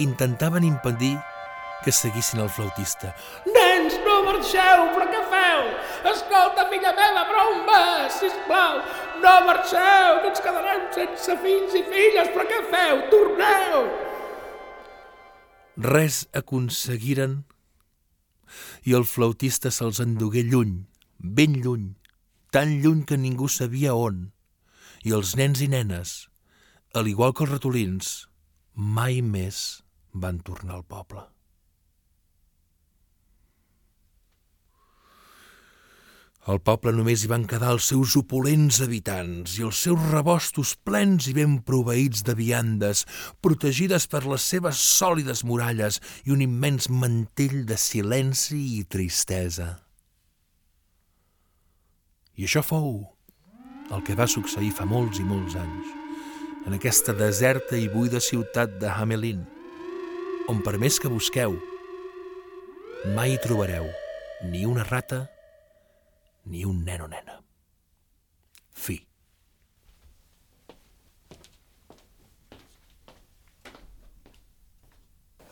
intentaven 0.00 0.64
impedir 0.64 1.14
que 1.84 1.92
seguissin 1.92 2.40
el 2.40 2.48
flautista. 2.48 3.12
Nens, 3.44 3.98
no 4.06 4.22
marxeu, 4.24 4.86
però 4.94 5.08
què 5.10 5.22
feu? 5.32 5.64
Escolta, 6.12 6.68
filla 6.70 6.94
meva, 6.96 7.24
però 7.28 7.44
on 7.50 7.60
vas, 7.66 8.16
sisplau? 8.22 8.80
No 9.22 9.34
marxeu, 9.48 10.22
que 10.22 10.32
ens 10.32 10.42
quedarem 10.44 10.86
sense 10.96 11.38
fills 11.42 11.76
i 11.76 11.84
filles, 11.90 12.32
però 12.34 12.48
què 12.48 12.62
feu? 12.72 13.04
Torneu! 13.12 13.86
Res 15.92 16.26
aconseguiren 16.36 17.42
i 18.84 18.94
el 18.96 19.06
flautista 19.08 19.70
se'ls 19.72 20.02
endugué 20.04 20.42
lluny, 20.44 20.82
ben 21.18 21.56
lluny, 21.64 21.92
tan 22.52 22.78
lluny 22.82 23.06
que 23.08 23.16
ningú 23.16 23.48
sabia 23.48 23.94
on. 23.96 24.28
I 25.02 25.16
els 25.16 25.32
nens 25.38 25.62
i 25.64 25.68
nenes, 25.72 26.31
al 26.92 27.08
igual 27.08 27.32
que 27.32 27.46
els 27.46 27.52
ratolins, 27.54 28.08
mai 28.74 29.22
més 29.24 29.82
van 30.12 30.40
tornar 30.44 30.76
al 30.76 30.84
poble. 30.84 31.22
Al 36.50 36.58
poble 36.58 36.90
només 36.90 37.22
hi 37.22 37.28
van 37.30 37.44
quedar 37.46 37.70
els 37.76 37.86
seus 37.92 38.16
opulents 38.18 38.80
habitants 38.82 39.54
i 39.60 39.62
els 39.68 39.78
seus 39.86 40.08
rebostos 40.10 40.72
plens 40.74 41.28
i 41.30 41.36
ben 41.36 41.60
proveïts 41.62 42.24
de 42.26 42.34
viandes, 42.34 43.04
protegides 43.40 44.08
per 44.10 44.24
les 44.26 44.42
seves 44.42 44.82
sòlides 44.98 45.44
muralles 45.46 46.00
i 46.26 46.34
un 46.34 46.42
immens 46.42 46.90
mantell 46.90 47.62
de 47.68 47.78
silenci 47.78 48.58
i 48.80 48.82
tristesa. 48.90 49.70
I 52.34 52.50
això 52.50 52.66
fou 52.66 52.94
el 53.94 54.02
que 54.02 54.18
va 54.18 54.26
succeir 54.26 54.74
fa 54.74 54.88
molts 54.88 55.22
i 55.22 55.28
molts 55.28 55.54
anys, 55.62 56.01
en 56.66 56.76
aquesta 56.76 57.14
deserta 57.16 57.76
i 57.78 57.88
buida 57.90 58.20
ciutat 58.22 58.78
de 58.80 58.90
Hamelin, 58.90 59.42
on 60.50 60.62
per 60.62 60.78
més 60.78 60.98
que 61.00 61.10
busqueu, 61.10 61.56
mai 63.16 63.38
trobareu 63.42 63.88
ni 64.50 64.64
una 64.66 64.84
rata 64.86 65.24
ni 66.46 66.64
un 66.66 66.84
nen 66.84 67.02
o 67.02 67.08
nena. 67.10 67.40
Fi. 68.74 69.00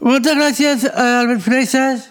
Moltes 0.00 0.38
gràcies, 0.38 0.86
Albert 0.94 1.44
Freixas. 1.44 2.08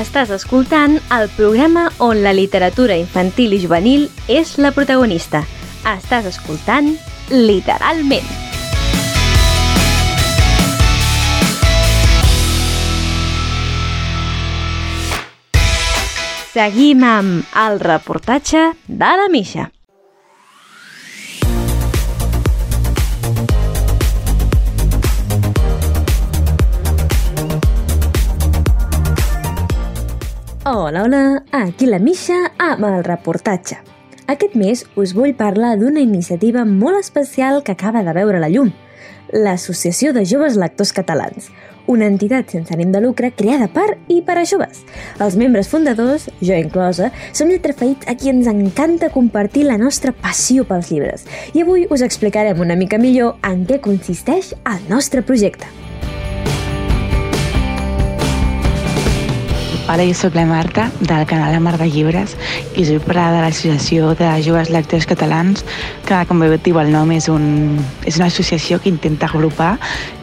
Estàs 0.00 0.30
escoltant 0.32 0.94
el 1.12 1.26
programa 1.36 1.82
on 2.00 2.22
la 2.24 2.30
literatura 2.32 2.94
infantil 2.96 3.52
i 3.52 3.58
juvenil 3.60 4.06
és 4.32 4.54
la 4.56 4.70
protagonista. 4.72 5.42
Estàs 5.90 6.30
escoltant 6.30 6.94
Literalment. 7.28 8.30
Seguim 16.54 17.04
amb 17.04 17.60
el 17.66 17.76
reportatge 17.84 18.70
de 18.88 19.12
la 19.20 19.28
Misha. 19.28 19.68
Hola, 30.72 31.02
hola, 31.02 31.42
aquí 31.50 31.84
la 31.86 31.98
Misha 31.98 32.52
amb 32.62 32.84
el 32.86 33.00
reportatge. 33.02 33.80
Aquest 34.30 34.52
mes 34.54 34.84
us 34.94 35.16
vull 35.18 35.32
parlar 35.34 35.72
d'una 35.80 35.98
iniciativa 35.98 36.62
molt 36.62 37.00
especial 37.00 37.64
que 37.66 37.74
acaba 37.74 38.04
de 38.06 38.14
veure 38.14 38.38
la 38.38 38.52
llum, 38.54 38.70
l'Associació 39.34 40.12
de 40.14 40.22
Joves 40.22 40.54
Lectors 40.62 40.94
Catalans, 40.94 41.50
una 41.90 42.06
entitat 42.06 42.54
sense 42.54 42.70
ànim 42.70 42.94
de 42.94 43.02
lucre 43.02 43.32
creada 43.34 43.66
per 43.66 43.98
i 44.06 44.20
per 44.22 44.38
a 44.38 44.46
joves. 44.46 44.84
Els 45.18 45.34
membres 45.34 45.74
fundadors, 45.74 46.30
jo 46.38 46.54
inclosa, 46.54 47.10
som 47.34 47.50
lletraferits 47.50 48.06
a 48.06 48.14
qui 48.14 48.30
ens 48.30 48.46
encanta 48.46 49.10
compartir 49.10 49.66
la 49.66 49.80
nostra 49.82 50.14
passió 50.14 50.62
pels 50.70 50.94
llibres. 50.94 51.26
I 51.50 51.66
avui 51.66 51.88
us 51.90 52.06
explicarem 52.06 52.62
una 52.62 52.78
mica 52.78 53.02
millor 53.02 53.40
en 53.42 53.66
què 53.66 53.82
consisteix 53.82 54.54
el 54.62 54.86
nostre 54.86 55.26
projecte. 55.26 55.89
Hola, 59.90 60.04
jo 60.06 60.14
sóc 60.14 60.36
la 60.36 60.44
Marta, 60.46 60.88
del 61.00 61.26
canal 61.26 61.58
Mar 61.58 61.74
de 61.74 61.88
Llibres, 61.90 62.36
i 62.78 62.84
vull 62.86 63.00
parlar 63.02 63.32
de 63.34 63.40
l'Associació 63.42 64.12
de 64.14 64.28
Joves 64.46 64.68
Lectors 64.70 65.02
Catalans, 65.10 65.64
que, 66.06 66.20
com 66.28 66.38
bé 66.38 66.60
diu 66.62 66.78
el 66.78 66.92
nom, 66.94 67.10
és, 67.10 67.26
un, 67.26 67.74
és 68.06 68.20
una 68.20 68.28
associació 68.30 68.78
que 68.78 68.86
intenta 68.86 69.26
agrupar 69.26 69.72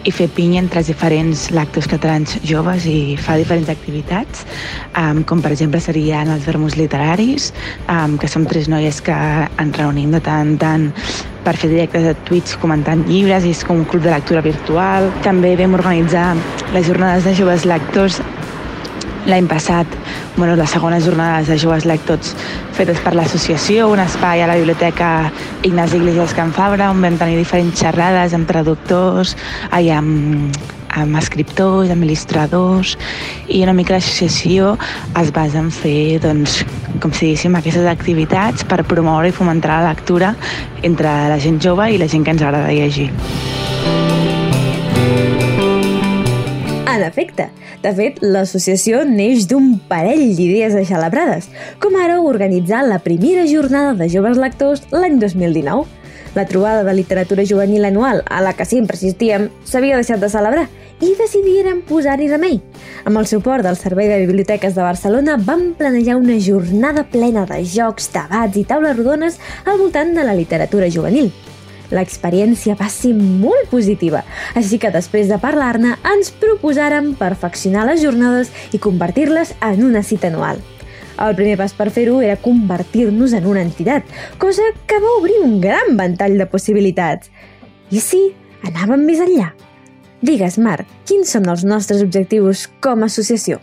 i 0.07 0.13
fer 0.15 0.29
pinya 0.31 0.61
entre 0.63 0.79
els 0.79 0.87
diferents 0.87 1.49
lectors 1.51 1.91
catalans 1.91 2.37
joves 2.47 2.87
i 2.87 3.17
fa 3.19 3.35
diferents 3.35 3.67
activitats, 3.67 4.45
um, 4.95 5.19
com 5.27 5.43
per 5.43 5.51
exemple 5.51 5.83
serien 5.83 6.31
els 6.31 6.47
vermos 6.47 6.79
literaris, 6.79 7.51
um, 7.91 8.15
que 8.15 8.31
som 8.31 8.47
tres 8.47 8.71
noies 8.71 9.03
que 9.03 9.19
ens 9.59 9.81
reunim 9.83 10.15
de 10.15 10.23
tant 10.23 10.53
en 10.53 10.55
tant 10.63 10.87
per 11.43 11.57
fer 11.59 11.73
directes 11.75 12.07
de 12.07 12.15
Twitch 12.23 12.55
comentant 12.63 13.03
llibres 13.11 13.43
i 13.43 13.51
és 13.51 13.67
com 13.67 13.83
un 13.83 13.85
club 13.91 14.07
de 14.07 14.15
lectura 14.15 14.39
virtual. 14.47 15.11
També 15.27 15.57
vam 15.59 15.75
organitzar 15.75 16.29
les 16.71 16.87
jornades 16.87 17.27
de 17.27 17.35
joves 17.35 17.67
lectors 17.67 18.23
l'any 19.27 19.47
passat, 19.47 19.87
bueno, 20.37 20.55
les 20.55 20.71
segones 20.71 21.03
jornades 21.05 21.49
de 21.51 21.57
joves 21.59 21.85
lectors 21.85 22.33
fetes 22.77 22.99
per 23.03 23.13
l'associació, 23.17 23.89
un 23.91 23.99
espai 23.99 24.41
a 24.41 24.47
la 24.47 24.55
biblioteca 24.55 25.29
Ignasi 25.67 25.99
Iglesias 25.99 26.33
Can 26.37 26.53
Fabra, 26.55 26.89
on 26.93 27.03
vam 27.03 27.19
tenir 27.19 27.37
diferents 27.39 27.79
xerrades 27.83 28.35
amb 28.37 28.47
traductors, 28.47 29.35
ai, 29.75 29.91
amb, 29.91 30.55
amb 30.97 31.19
escriptors, 31.19 31.91
amb 31.91 32.07
il·lustradors, 32.07 32.95
i 33.51 33.61
una 33.65 33.75
mica 33.77 33.97
l'associació 33.97 34.75
es 35.19 35.33
basa 35.35 35.59
en 35.59 35.71
fer, 35.75 36.21
doncs, 36.23 36.61
com 37.03 37.11
si 37.11 37.27
diguéssim, 37.27 37.57
aquestes 37.59 37.89
activitats 37.91 38.63
per 38.67 38.83
promoure 38.87 39.29
i 39.29 39.35
fomentar 39.35 39.81
la 39.81 39.91
lectura 39.91 40.33
entre 40.87 41.11
la 41.33 41.41
gent 41.43 41.59
jove 41.61 41.91
i 41.91 41.99
la 41.99 42.07
gent 42.07 42.23
que 42.23 42.37
ens 42.37 42.45
agrada 42.47 42.71
llegir. 42.71 43.11
En 46.97 47.03
efecte, 47.05 47.45
de 47.83 47.91
fet, 47.93 48.15
l'associació 48.25 49.03
neix 49.05 49.43
d'un 49.45 49.75
parell 49.85 50.31
d'idees 50.33 50.73
aixelebrades, 50.79 51.45
com 51.77 51.93
ara 52.01 52.15
organitzar 52.25 52.79
la 52.87 52.97
primera 53.05 53.43
jornada 53.45 53.91
de 53.99 54.07
joves 54.09 54.39
lectors 54.41 54.81
l'any 54.89 55.19
2019. 55.21 55.85
La 56.33 56.47
trobada 56.49 56.81
de 56.83 56.95
literatura 56.97 57.45
juvenil 57.45 57.85
anual, 57.85 58.23
a 58.25 58.41
la 58.41 58.55
que 58.57 58.65
sempre 58.65 58.97
assistíem, 58.97 59.51
s'havia 59.61 59.99
deixat 60.01 60.25
de 60.25 60.29
celebrar 60.33 60.65
i 61.05 61.13
decidiren 61.19 61.83
posar-hi 61.85 62.31
remei. 62.31 62.57
Amb 63.05 63.21
el 63.21 63.29
suport 63.29 63.61
del 63.65 63.77
Servei 63.77 64.09
de 64.09 64.17
Biblioteques 64.25 64.73
de 64.73 64.81
Barcelona 64.81 65.37
van 65.37 65.75
planejar 65.77 66.17
una 66.17 66.39
jornada 66.41 67.05
plena 67.05 67.45
de 67.45 67.61
jocs, 67.61 68.09
debats 68.09 68.57
i 68.57 68.65
taules 68.65 68.97
rodones 68.97 69.37
al 69.65 69.77
voltant 69.77 70.17
de 70.17 70.25
la 70.25 70.33
literatura 70.33 70.89
juvenil. 70.89 71.29
L'experiència 71.93 72.75
va 72.75 72.89
ser 72.91 73.13
molt 73.15 73.69
positiva, 73.71 74.23
així 74.59 74.79
que 74.81 74.91
després 74.91 75.29
de 75.31 75.37
parlar-ne 75.39 75.95
ens 76.11 76.33
proposàrem 76.41 77.13
perfeccionar 77.19 77.85
les 77.87 78.01
jornades 78.03 78.51
i 78.75 78.81
convertir-les 78.83 79.53
en 79.61 79.85
una 79.87 80.03
cita 80.03 80.27
anual. 80.27 80.59
El 81.17 81.33
primer 81.37 81.55
pas 81.57 81.73
per 81.73 81.89
fer-ho 81.93 82.19
era 82.21 82.37
convertir-nos 82.37 83.33
en 83.33 83.47
una 83.49 83.63
entitat, 83.65 84.05
cosa 84.37 84.65
que 84.85 84.99
va 85.01 85.15
obrir 85.17 85.39
un 85.43 85.61
gran 85.61 85.95
ventall 85.97 86.37
de 86.37 86.45
possibilitats. 86.49 87.31
I 87.89 88.03
sí, 88.03 88.21
anàvem 88.67 89.07
més 89.07 89.23
enllà. 89.23 89.53
Digues, 90.21 90.57
Marc, 90.57 90.89
quins 91.09 91.31
són 91.33 91.47
els 91.49 91.63
nostres 91.65 92.03
objectius 92.05 92.67
com 92.81 93.01
a 93.01 93.09
associació? 93.09 93.61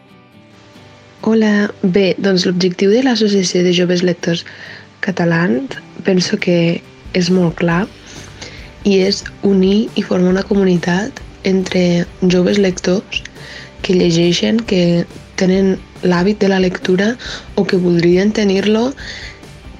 Hola, 1.25 1.71
bé, 1.83 2.14
doncs 2.21 2.45
l'objectiu 2.47 2.90
de 2.93 3.04
l'Associació 3.04 3.62
de 3.64 3.73
Joves 3.75 4.02
Lectors 4.04 4.45
Catalans 5.04 5.78
penso 6.04 6.37
que 6.40 6.83
és 7.16 7.31
molt 7.33 7.57
clar 7.61 7.85
i 8.85 8.99
és 9.00 9.23
unir 9.43 9.88
i 9.97 10.03
formar 10.03 10.35
una 10.35 10.47
comunitat 10.49 11.21
entre 11.45 12.07
joves 12.23 12.59
lectors 12.59 13.23
que 13.85 13.97
llegeixen, 13.97 14.61
que 14.64 15.05
tenen 15.37 15.76
l'hàbit 16.05 16.41
de 16.41 16.49
la 16.49 16.61
lectura 16.61 17.14
o 17.57 17.64
que 17.64 17.81
voldrien 17.81 18.33
tenir-lo 18.33 18.93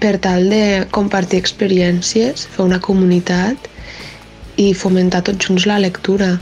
per 0.01 0.19
tal 0.21 0.51
de 0.51 0.85
compartir 0.93 1.41
experiències, 1.41 2.45
fer 2.45 2.65
una 2.65 2.81
comunitat 2.81 3.71
i 4.61 4.73
fomentar 4.77 5.23
tots 5.27 5.49
junts 5.49 5.67
la 5.67 5.81
lectura 5.81 6.35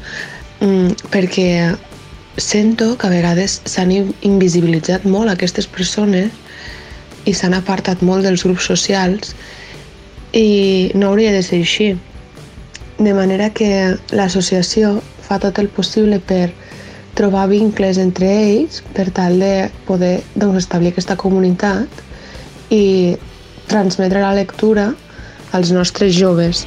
mm, 0.61 1.11
perquè 1.13 1.49
sento 2.37 2.97
que 2.99 3.07
a 3.07 3.13
vegades 3.13 3.61
s'han 3.69 3.93
invisibilitzat 3.93 5.05
molt 5.05 5.31
aquestes 5.31 5.69
persones 5.69 6.33
i 7.29 7.35
s'han 7.37 7.55
apartat 7.55 8.03
molt 8.03 8.27
dels 8.27 8.43
grups 8.47 8.67
socials 8.67 9.35
i 10.33 10.91
no 10.95 11.13
hauria 11.13 11.33
de 11.33 11.43
ser 11.45 11.61
així. 11.61 11.93
De 13.03 13.11
manera 13.19 13.49
que 13.51 13.97
l'associació 14.15 14.93
fa 15.27 15.41
tot 15.43 15.57
el 15.59 15.67
possible 15.75 16.21
per 16.23 16.53
trobar 17.19 17.49
vincles 17.51 17.99
entre 17.99 18.29
ells 18.31 18.79
per 18.95 19.09
tal 19.11 19.43
de 19.43 19.71
poder 19.89 20.21
doncs, 20.37 20.63
establir 20.63 20.93
aquesta 20.93 21.19
comunitat 21.19 22.05
i 22.71 23.19
transmetre 23.67 24.23
la 24.23 24.37
lectura 24.39 24.93
als 25.51 25.75
nostres 25.75 26.15
joves. 26.15 26.63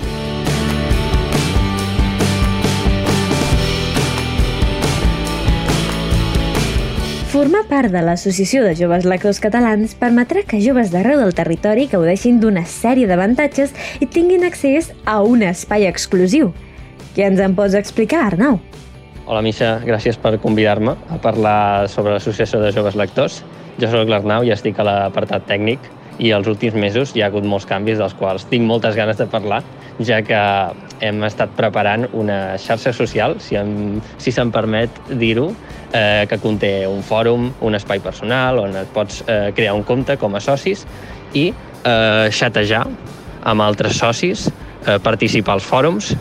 Formar 7.56 7.72
part 7.72 7.94
de 7.94 8.02
l'Associació 8.04 8.66
de 8.66 8.74
Joves 8.76 9.06
Lectors 9.08 9.38
Catalans 9.40 9.94
permetrà 9.96 10.42
que 10.44 10.58
joves 10.60 10.90
d'arreu 10.92 11.22
del 11.22 11.32
territori 11.38 11.86
gaudeixin 11.88 12.42
d'una 12.42 12.66
sèrie 12.68 13.08
d'avantatges 13.08 13.72
i 14.04 14.10
tinguin 14.12 14.44
accés 14.44 14.90
a 15.08 15.22
un 15.24 15.46
espai 15.48 15.86
exclusiu. 15.88 16.50
Què 17.16 17.24
ens 17.30 17.40
en 17.40 17.56
pots 17.56 17.78
explicar, 17.80 18.26
Arnau? 18.26 18.60
Hola, 19.24 19.40
Misha. 19.46 19.78
Gràcies 19.88 20.20
per 20.20 20.34
convidar-me 20.44 20.98
a 21.08 21.22
parlar 21.24 21.88
sobre 21.88 22.18
l'Associació 22.18 22.60
de 22.60 22.74
Joves 22.76 23.00
Lectors. 23.00 23.40
Jo 23.80 23.88
sóc 23.94 24.12
l'Arnau 24.12 24.44
i 24.44 24.52
estic 24.52 24.84
a 24.84 24.90
l'apartat 24.90 25.48
tècnic 25.48 25.88
i 26.20 26.36
els 26.36 26.52
últims 26.52 26.76
mesos 26.76 27.16
hi 27.16 27.24
ha 27.24 27.30
hagut 27.32 27.48
molts 27.48 27.70
canvis 27.72 28.04
dels 28.04 28.18
quals 28.20 28.44
tinc 28.52 28.68
moltes 28.68 29.00
ganes 29.00 29.16
de 29.16 29.30
parlar, 29.32 29.62
ja 30.04 30.20
que 30.28 30.44
hem 31.04 31.24
estat 31.24 31.56
preparant 31.56 32.10
una 32.12 32.58
xarxa 32.60 32.92
social, 32.96 33.40
si, 33.40 33.56
em, 33.56 34.02
si 34.20 34.36
se'm 34.36 34.52
permet 34.52 34.92
dir-ho, 35.20 35.54
eh, 35.94 36.26
que 36.30 36.40
conté 36.42 36.88
un 36.88 37.04
fòrum, 37.04 37.52
un 37.62 37.78
espai 37.78 38.02
personal, 38.04 38.60
on 38.64 38.76
et 38.80 38.92
pots 38.94 39.24
eh, 39.28 39.52
crear 39.56 39.76
un 39.76 39.84
compte 39.84 40.18
com 40.22 40.36
a 40.36 40.42
socis 40.44 40.86
i 41.34 41.50
eh, 41.52 42.28
xatejar 42.32 42.86
amb 43.46 43.62
altres 43.62 44.00
socis, 44.02 44.48
eh, 44.86 44.98
participar 45.04 45.58
als 45.58 45.68
fòrums, 45.68 46.14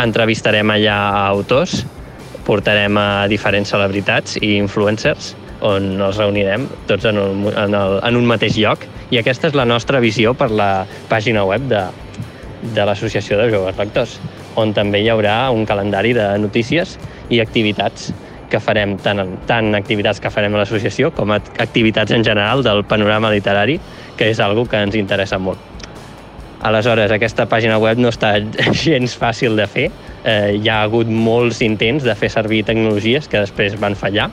entrevistarem 0.00 0.70
allà 0.72 0.98
autors, 1.28 1.84
portarem 2.46 2.96
a 2.98 3.28
diferents 3.30 3.70
celebritats 3.70 4.38
i 4.40 4.56
influencers 4.56 5.34
on 5.60 6.00
els 6.00 6.16
reunirem 6.16 6.64
tots 6.88 7.04
en 7.10 7.18
un, 7.20 7.44
en, 7.52 7.74
el, 7.76 7.98
en 8.06 8.16
un 8.16 8.26
mateix 8.26 8.56
lloc. 8.58 8.86
I 9.12 9.20
aquesta 9.20 9.50
és 9.50 9.58
la 9.58 9.66
nostra 9.68 10.00
visió 10.00 10.32
per 10.34 10.48
la 10.50 10.86
pàgina 11.10 11.44
web 11.44 11.66
de, 11.68 11.82
de 12.74 12.86
l'Associació 12.86 13.38
de 13.40 13.50
Joves 13.52 13.78
Lectors, 13.78 14.16
on 14.60 14.72
també 14.76 15.02
hi 15.02 15.10
haurà 15.12 15.50
un 15.54 15.66
calendari 15.68 16.14
de 16.16 16.26
notícies 16.40 16.96
i 17.30 17.40
activitats 17.44 18.10
que 18.50 18.60
farem, 18.60 18.96
tant, 19.00 19.22
tant 19.48 19.74
activitats 19.78 20.20
que 20.20 20.32
farem 20.32 20.54
a 20.54 20.62
l'associació 20.62 21.12
com 21.16 21.32
activitats 21.32 22.12
en 22.16 22.26
general 22.26 22.64
del 22.66 22.84
panorama 22.84 23.30
literari, 23.32 23.78
que 24.18 24.30
és 24.30 24.40
algo 24.42 24.66
que 24.68 24.80
ens 24.82 24.98
interessa 24.98 25.38
molt. 25.38 25.70
Aleshores, 26.60 27.08
aquesta 27.14 27.46
pàgina 27.48 27.78
web 27.80 28.00
no 28.02 28.10
està 28.12 28.34
gens 28.84 29.14
fàcil 29.16 29.56
de 29.56 29.66
fer. 29.70 29.88
Eh, 30.28 30.58
hi 30.58 30.68
ha 30.68 30.82
hagut 30.84 31.08
molts 31.08 31.62
intents 31.64 32.04
de 32.04 32.14
fer 32.14 32.28
servir 32.32 32.66
tecnologies 32.68 33.30
que 33.32 33.40
després 33.40 33.78
van 33.80 33.96
fallar 33.96 34.28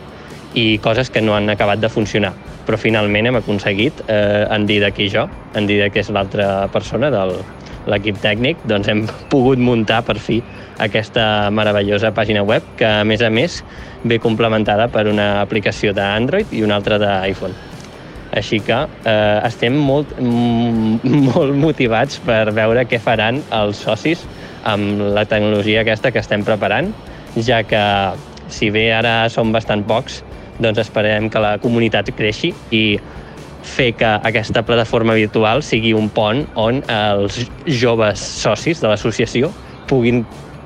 i 0.58 0.80
coses 0.84 1.12
que 1.14 1.22
no 1.22 1.38
han 1.38 1.48
acabat 1.54 1.80
de 1.80 1.90
funcionar. 1.92 2.34
Però 2.68 2.80
finalment 2.80 3.30
hem 3.30 3.40
aconseguit, 3.40 4.04
eh, 4.12 4.44
en 4.52 4.68
Didac 4.68 5.00
i 5.00 5.08
jo, 5.14 5.28
en 5.56 5.70
Didac 5.70 5.96
és 6.04 6.12
l'altra 6.12 6.68
persona 6.74 7.12
del 7.14 7.38
l'equip 7.88 8.20
tècnic, 8.24 8.60
doncs 8.70 8.90
hem 8.92 9.06
pogut 9.32 9.60
muntar 9.62 10.02
per 10.08 10.18
fi 10.22 10.42
aquesta 10.84 11.50
meravellosa 11.54 12.12
pàgina 12.16 12.44
web 12.46 12.66
que, 12.78 12.88
a 12.88 13.06
més 13.08 13.24
a 13.24 13.32
més, 13.34 13.62
ve 14.04 14.20
complementada 14.24 14.90
per 14.94 15.08
una 15.10 15.38
aplicació 15.42 15.94
d'Android 15.96 16.54
i 16.54 16.64
una 16.68 16.78
altra 16.80 17.00
d'iPhone. 17.02 17.56
Així 18.38 18.60
que 18.62 18.78
eh, 18.78 19.40
estem 19.48 19.78
molt, 19.80 20.12
molt 21.32 21.56
motivats 21.58 22.20
per 22.26 22.52
veure 22.56 22.86
què 22.90 23.00
faran 23.02 23.42
els 23.56 23.80
socis 23.88 24.26
amb 24.68 25.02
la 25.16 25.24
tecnologia 25.26 25.82
aquesta 25.86 26.12
que 26.12 26.22
estem 26.22 26.44
preparant, 26.46 26.92
ja 27.40 27.64
que 27.64 27.84
si 28.52 28.70
bé 28.72 28.90
ara 28.96 29.28
som 29.32 29.52
bastant 29.56 29.84
pocs, 29.88 30.22
doncs 30.60 30.82
esperem 30.82 31.30
que 31.30 31.42
la 31.42 31.58
comunitat 31.62 32.10
creixi 32.18 32.54
i 32.74 32.84
fer 33.68 33.92
que 34.00 34.10
aquesta 34.30 34.64
plataforma 34.66 35.16
virtual 35.18 35.64
sigui 35.66 35.94
un 35.98 36.10
pont 36.14 36.46
on 36.56 36.82
els 36.88 37.40
joves 37.68 38.24
socis 38.42 38.82
de 38.82 38.90
l'associació 38.90 39.52
puguin, 39.90 40.24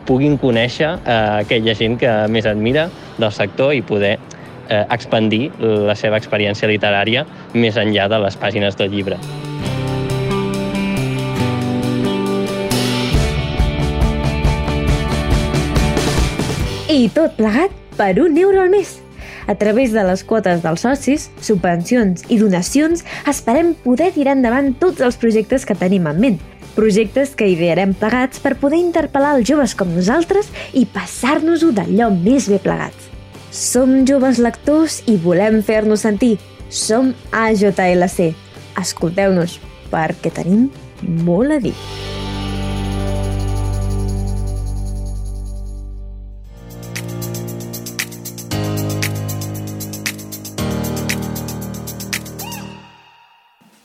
puguin 0.08 0.38
conèixer 0.42 0.92
eh, 0.94 1.20
aquella 1.42 1.76
gent 1.78 1.98
que 2.02 2.12
més 2.32 2.48
admira 2.50 2.90
del 3.18 3.32
sector 3.36 3.74
i 3.76 3.84
poder 3.86 4.16
eh, 4.18 4.84
expandir 4.90 5.50
la 5.60 5.96
seva 6.00 6.22
experiència 6.22 6.70
literària 6.72 7.26
més 7.54 7.78
enllà 7.78 8.10
de 8.12 8.22
les 8.26 8.38
pàgines 8.40 8.78
del 8.80 8.94
llibre. 8.94 9.20
I 16.92 17.08
tot 17.16 17.38
plegat 17.38 17.72
per 17.96 18.18
un 18.20 18.36
euro 18.38 18.66
al 18.66 18.70
mes. 18.70 18.98
A 19.48 19.56
través 19.56 19.94
de 19.96 20.04
les 20.06 20.24
quotes 20.28 20.62
dels 20.64 20.84
socis, 20.86 21.30
subvencions 21.42 22.26
i 22.30 22.38
donacions, 22.42 23.06
esperem 23.30 23.74
poder 23.86 24.12
tirar 24.16 24.36
endavant 24.38 24.74
tots 24.80 25.02
els 25.02 25.18
projectes 25.22 25.66
que 25.66 25.78
tenim 25.78 26.08
en 26.12 26.22
ment. 26.22 26.40
Projectes 26.76 27.34
que 27.36 27.50
idearem 27.52 27.94
plegats 27.98 28.40
per 28.40 28.56
poder 28.60 28.80
interpel·lar 28.80 29.34
els 29.38 29.50
joves 29.50 29.76
com 29.76 29.92
nosaltres 29.92 30.48
i 30.78 30.86
passar-nos-ho 30.88 31.74
d'allò 31.76 32.12
més 32.14 32.48
bé 32.52 32.62
plegats. 32.64 33.10
Som 33.52 34.06
joves 34.08 34.40
lectors 34.40 35.02
i 35.12 35.18
volem 35.20 35.60
fer-nos 35.66 36.08
sentir. 36.08 36.38
Som 36.72 37.12
AJLC. 37.36 38.32
Escolteu-nos, 38.80 39.60
perquè 39.92 40.32
tenim 40.32 40.70
molt 41.28 41.60
a 41.60 41.60
dir. 41.60 41.76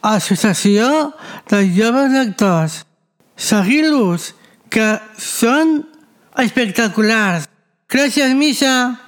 Associació 0.06 1.12
de 1.50 1.64
Joves 1.74 2.12
Lectors. 2.12 2.74
Seguir-los, 3.34 4.36
que 4.70 4.84
són 5.18 5.80
espectaculars. 6.38 7.48
Gràcies, 7.90 8.30
Misha. 8.38 9.00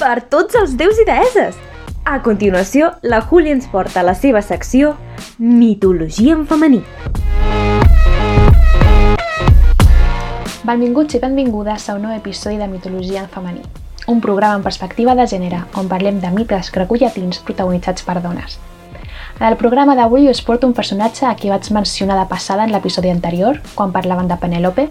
Per 0.00 0.16
tots 0.34 0.58
els 0.58 0.74
déus 0.74 0.98
i 0.98 1.06
deeses! 1.06 1.54
A 2.02 2.18
continuació, 2.26 2.90
la 3.06 3.22
Júlia 3.22 3.54
ens 3.54 3.70
porta 3.70 4.02
a 4.02 4.08
la 4.10 4.18
seva 4.18 4.42
secció 4.42 4.96
Mitologia 5.38 6.34
en 6.34 6.46
femení. 6.50 6.82
Benvinguts 10.68 11.14
i 11.16 11.18
benvingudes 11.22 11.86
a 11.88 11.94
un 11.96 12.02
nou 12.04 12.12
episodi 12.12 12.58
de 12.60 12.66
Mitologia 12.68 13.22
en 13.22 13.28
femení. 13.32 13.62
un 14.06 14.20
programa 14.20 14.56
en 14.56 14.62
perspectiva 14.62 15.14
de 15.14 15.24
gènere 15.26 15.62
on 15.80 15.86
parlem 15.88 16.18
de 16.20 16.28
mites 16.30 16.68
grecollatins 16.72 17.38
protagonitzats 17.38 18.02
per 18.04 18.20
dones. 18.20 18.58
En 19.40 19.46
el 19.46 19.56
programa 19.56 19.94
d'avui 19.96 20.28
us 20.28 20.42
porto 20.42 20.66
un 20.66 20.74
personatge 20.74 21.24
a 21.24 21.34
qui 21.36 21.48
vaig 21.48 21.70
mencionar 21.72 22.18
de 22.18 22.26
passada 22.28 22.64
en 22.64 22.72
l'episodi 22.72 23.08
anterior, 23.08 23.62
quan 23.74 23.92
parlaven 23.92 24.28
de 24.28 24.36
Penélope, 24.36 24.90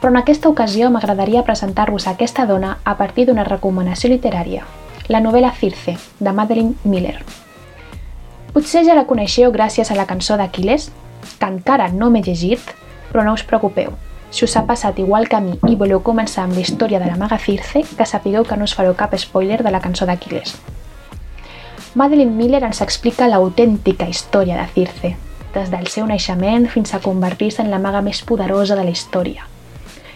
però 0.00 0.10
en 0.12 0.18
aquesta 0.20 0.50
ocasió 0.50 0.90
m'agradaria 0.90 1.44
presentar-vos 1.44 2.06
aquesta 2.06 2.44
dona 2.44 2.76
a 2.84 2.96
partir 2.98 3.24
d'una 3.26 3.44
recomanació 3.44 4.10
literària, 4.10 4.66
la 5.08 5.20
novel·la 5.20 5.54
Circe, 5.54 5.96
de 6.20 6.32
Madeline 6.32 6.74
Miller. 6.84 7.22
Potser 8.52 8.84
ja 8.84 8.94
la 8.94 9.06
coneixeu 9.06 9.52
gràcies 9.52 9.90
a 9.90 9.96
la 9.96 10.06
cançó 10.06 10.36
d'Aquiles, 10.36 10.90
que 11.38 11.46
encara 11.46 11.88
no 11.88 12.10
m'he 12.10 12.20
llegit, 12.20 12.60
però 13.08 13.24
no 13.24 13.32
us 13.32 13.42
preocupeu. 13.42 13.96
Si 14.30 14.44
us 14.44 14.56
ha 14.56 14.66
passat 14.66 14.98
igual 14.98 15.28
que 15.28 15.36
a 15.36 15.40
mi 15.40 15.56
i 15.68 15.76
voleu 15.76 16.02
començar 16.04 16.44
amb 16.44 16.54
la 16.54 16.60
història 16.60 17.00
de 17.00 17.06
la 17.08 17.16
maga 17.16 17.38
Circe, 17.40 17.84
que 17.96 18.06
sapigueu 18.06 18.44
que 18.44 18.56
no 18.56 18.68
us 18.68 18.74
fareu 18.76 18.94
cap 18.94 19.14
spoiler 19.16 19.62
de 19.62 19.70
la 19.72 19.80
cançó 19.80 20.06
d'Aquiles. 20.06 20.54
Madeline 21.94 22.36
Miller 22.36 22.62
ens 22.62 22.82
explica 22.84 23.28
l'autèntica 23.28 24.08
història 24.08 24.58
de 24.60 24.66
Circe, 24.74 25.14
des 25.54 25.70
del 25.72 25.88
seu 25.88 26.06
naixement 26.06 26.68
fins 26.68 26.92
a 26.94 27.00
convertir-se 27.00 27.64
en 27.64 27.72
la 27.72 27.80
maga 27.80 28.02
més 28.04 28.20
poderosa 28.22 28.76
de 28.76 28.84
la 28.84 28.92
història. 28.92 29.48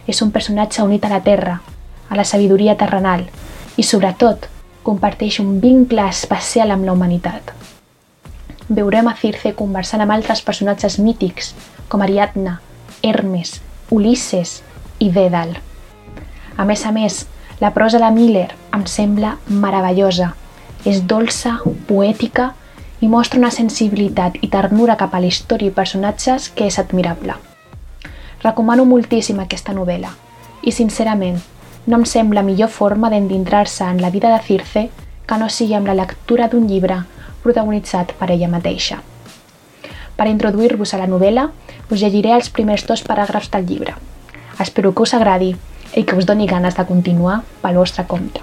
És 0.07 0.21
un 0.21 0.31
personatge 0.31 0.85
unit 0.85 1.05
a 1.05 1.11
la 1.11 1.23
terra, 1.25 1.61
a 2.11 2.17
la 2.17 2.29
sabidoria 2.29 2.77
terrenal 2.77 3.25
i, 3.77 3.83
sobretot, 3.83 4.47
comparteix 4.85 5.41
un 5.41 5.59
vincle 5.63 6.05
especial 6.11 6.71
amb 6.75 6.85
la 6.85 6.93
humanitat. 6.93 7.55
Veurem 8.69 9.09
a 9.09 9.17
Circe 9.17 9.57
conversant 9.57 10.05
amb 10.05 10.13
altres 10.13 10.45
personatges 10.45 10.99
mítics, 11.01 11.55
com 11.89 12.05
Ariadna, 12.05 12.61
Hermes, 13.03 13.61
Ulisses 13.93 14.63
i 14.99 15.11
Dédal. 15.13 15.59
A 16.57 16.65
més 16.65 16.87
a 16.89 16.93
més, 16.97 17.27
la 17.61 17.75
prosa 17.77 18.01
de 18.01 18.09
Miller 18.11 18.49
em 18.73 18.87
sembla 18.89 19.37
meravellosa 19.47 20.33
és 20.89 21.03
dolça, 21.05 21.59
poètica 21.87 22.55
i 23.05 23.11
mostra 23.13 23.39
una 23.39 23.53
sensibilitat 23.53 24.39
i 24.41 24.49
ternura 24.49 24.97
cap 24.97 25.13
a 25.15 25.21
la 25.21 25.29
història 25.29 25.69
i 25.69 25.77
personatges 25.77 26.49
que 26.57 26.67
és 26.71 26.79
admirable. 26.81 27.37
Recomano 28.43 28.89
moltíssim 28.89 29.39
aquesta 29.45 29.77
novel·la 29.77 30.11
i, 30.63 30.73
sincerament, 30.73 31.39
no 31.87 31.99
em 32.01 32.07
sembla 32.07 32.47
millor 32.47 32.73
forma 32.73 33.11
d'endintrar-se 33.11 33.85
en 33.85 34.01
la 34.01 34.11
vida 34.11 34.33
de 34.33 34.41
Circe 34.47 34.89
que 35.27 35.39
no 35.39 35.51
sigui 35.51 35.77
amb 35.77 35.91
la 35.91 35.99
lectura 35.99 36.49
d'un 36.49 36.65
llibre 36.71 37.03
protagonitzat 37.43 38.17
per 38.19 38.31
ella 38.31 38.49
mateixa. 38.49 39.03
Per 40.17 40.27
introduir-vos 40.31 40.95
a 40.95 41.01
la 41.03 41.09
novel·la, 41.11 41.49
us 41.93 42.01
llegiré 42.01 42.33
els 42.33 42.49
primers 42.49 42.87
dos 42.89 43.05
paràgrafs 43.05 43.51
del 43.53 43.67
llibre. 43.69 43.95
Espero 44.59 44.95
que 44.95 45.05
us 45.05 45.13
agradi 45.15 45.53
i 45.95 46.05
que 46.05 46.17
us 46.17 46.27
doni 46.27 46.47
ganes 46.49 46.77
de 46.79 46.85
continuar 46.89 47.43
pel 47.61 47.77
vostre 47.77 48.07
compte. 48.09 48.41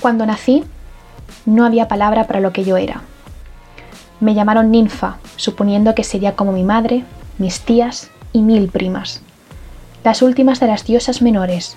Cuando 0.00 0.26
nací, 0.26 0.62
no 1.46 1.64
había 1.64 1.88
palabra 1.88 2.26
para 2.26 2.40
lo 2.40 2.52
que 2.52 2.64
yo 2.64 2.76
era. 2.76 3.02
Me 4.20 4.34
llamaron 4.34 4.70
ninfa, 4.70 5.16
suponiendo 5.36 5.94
que 5.94 6.04
sería 6.04 6.36
como 6.36 6.52
mi 6.52 6.62
madre, 6.62 7.04
mis 7.38 7.60
tías 7.60 8.10
y 8.32 8.42
mil 8.42 8.68
primas. 8.68 9.22
Las 10.04 10.22
últimas 10.22 10.60
de 10.60 10.66
las 10.66 10.84
diosas 10.84 11.22
menores. 11.22 11.76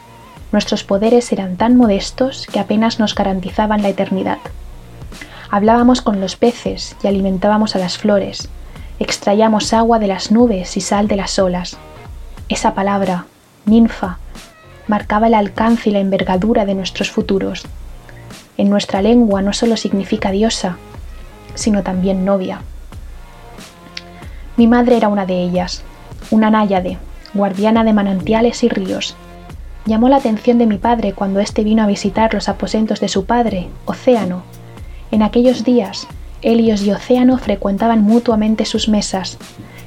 Nuestros 0.51 0.83
poderes 0.83 1.31
eran 1.31 1.57
tan 1.57 1.77
modestos 1.77 2.47
que 2.51 2.59
apenas 2.59 2.99
nos 2.99 3.15
garantizaban 3.15 3.81
la 3.81 3.89
eternidad. 3.89 4.39
Hablábamos 5.51 6.01
con 6.01 6.19
los 6.19 6.35
peces 6.35 6.95
y 7.03 7.07
alimentábamos 7.07 7.75
a 7.75 7.79
las 7.79 7.97
flores. 7.97 8.49
Extraíamos 8.99 9.73
agua 9.73 9.99
de 9.99 10.07
las 10.07 10.31
nubes 10.31 10.77
y 10.77 10.81
sal 10.81 11.07
de 11.07 11.15
las 11.15 11.39
olas. 11.39 11.77
Esa 12.49 12.73
palabra, 12.73 13.25
ninfa, 13.65 14.19
marcaba 14.88 15.27
el 15.27 15.33
alcance 15.33 15.89
y 15.89 15.93
la 15.93 15.99
envergadura 15.99 16.65
de 16.65 16.75
nuestros 16.75 17.09
futuros 17.12 17.65
en 18.59 18.69
nuestra 18.69 19.01
lengua 19.01 19.41
no 19.41 19.53
solo 19.53 19.77
significa 19.77 20.31
diosa, 20.31 20.75
sino 21.55 21.81
también 21.81 22.25
novia. 22.25 22.59
Mi 24.57 24.67
madre 24.67 24.97
era 24.97 25.07
una 25.07 25.25
de 25.25 25.41
ellas, 25.41 25.81
una 26.29 26.49
náyade, 26.49 26.97
guardiana 27.33 27.85
de 27.85 27.93
manantiales 27.93 28.62
y 28.65 28.67
ríos. 28.67 29.15
Llamó 29.85 30.09
la 30.09 30.17
atención 30.17 30.57
de 30.57 30.65
mi 30.65 30.77
padre 30.77 31.13
cuando 31.13 31.39
éste 31.39 31.63
vino 31.63 31.83
a 31.83 31.88
visitar 31.88 32.33
los 32.33 32.49
aposentos 32.49 32.99
de 32.99 33.07
su 33.07 33.23
padre, 33.23 33.69
Océano. 33.85 34.43
En 35.09 35.23
aquellos 35.23 35.63
días, 35.63 36.05
Helios 36.41 36.84
y 36.84 36.91
Océano 36.91 37.38
frecuentaban 37.38 38.02
mutuamente 38.02 38.65
sus 38.65 38.88
mesas. 38.88 39.38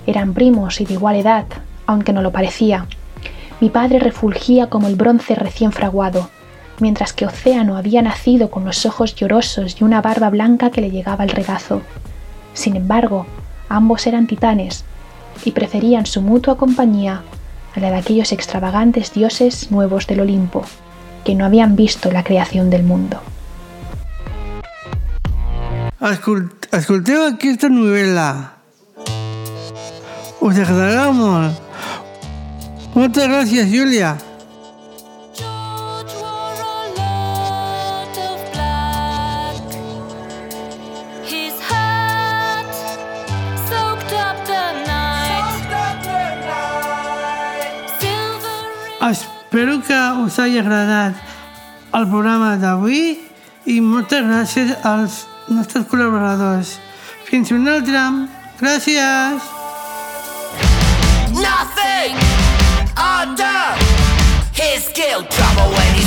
Eran 0.06 0.34
primos 0.34 0.80
y 0.80 0.84
de 0.84 0.94
igual 0.94 1.16
edad, 1.16 1.46
aunque 1.86 2.12
no 2.12 2.20
lo 2.20 2.30
parecía. 2.30 2.86
Mi 3.60 3.70
padre 3.70 3.98
refulgía 3.98 4.68
como 4.68 4.88
el 4.88 4.96
bronce 4.96 5.34
recién 5.34 5.72
fraguado, 5.72 6.28
mientras 6.78 7.12
que 7.12 7.26
Océano 7.26 7.76
había 7.76 8.02
nacido 8.02 8.50
con 8.50 8.64
los 8.64 8.84
ojos 8.84 9.14
llorosos 9.14 9.80
y 9.80 9.84
una 9.84 10.02
barba 10.02 10.28
blanca 10.30 10.70
que 10.70 10.80
le 10.80 10.90
llegaba 10.90 11.22
al 11.22 11.30
regazo. 11.30 11.80
Sin 12.54 12.76
embargo, 12.76 13.26
ambos 13.68 14.06
eran 14.06 14.26
titanes 14.26 14.84
y 15.44 15.52
preferían 15.52 16.04
su 16.04 16.20
mutua 16.20 16.58
compañía 16.58 17.22
a 17.74 17.80
la 17.80 17.90
de 17.90 17.96
aquellos 17.96 18.32
extravagantes 18.32 19.14
dioses 19.14 19.70
nuevos 19.70 20.06
del 20.06 20.20
Olimpo, 20.20 20.64
que 21.24 21.34
no 21.34 21.46
habían 21.46 21.76
visto 21.76 22.10
la 22.10 22.24
creación 22.24 22.68
del 22.68 22.82
mundo. 22.82 23.20
Escolteu 26.02 27.20
aquesta 27.28 27.68
novel·la. 27.70 28.28
Us 30.42 30.58
agradarà 30.58 31.12
molt. 31.14 31.60
Moltes 32.96 33.28
gràcies, 33.30 33.70
Júlia. 33.70 34.16
Espero 49.12 49.78
que 49.86 49.98
us 50.24 50.38
hagi 50.40 50.58
agradat 50.58 51.14
el 51.94 52.08
programa 52.08 52.56
d'avui 52.58 53.20
i 53.70 53.82
moltes 53.84 54.24
gràcies 54.26 54.72
als 54.82 55.28
nostres 55.48 55.86
col·laboradors. 55.90 56.76
Fins 57.26 57.50
un 57.50 57.66
altre. 57.68 58.04
Gràcies. 58.60 59.42
Nothing 61.32 62.14
under 62.96 63.62
his 64.52 64.84
skill 64.84 65.24
trouble 65.24 65.72
when 65.74 65.94
he 65.94 66.01